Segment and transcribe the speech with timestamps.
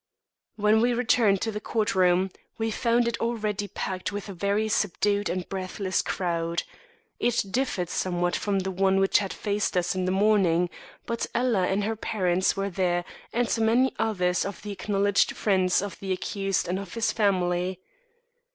[0.55, 4.67] When we returned to the court room, we found it already packed with a very
[4.67, 6.63] subdued and breathless crowd.
[7.19, 10.71] It differed somewhat from the one which had faced us in the morning;
[11.05, 15.99] but Ella and her parents were there and many others of the acknowledged friends of
[15.99, 17.79] the accused and of his family.